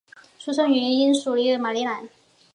[0.39, 2.09] 出生于原英属索马利兰。